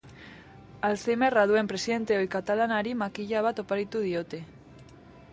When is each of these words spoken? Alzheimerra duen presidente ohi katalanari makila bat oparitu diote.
Alzheimerra 0.87 1.41
duen 1.51 1.67
presidente 1.73 2.17
ohi 2.21 2.29
katalanari 2.35 2.93
makila 3.01 3.43
bat 3.49 3.61
oparitu 3.65 4.01
diote. 4.07 4.41